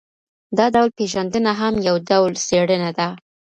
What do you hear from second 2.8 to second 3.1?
ده.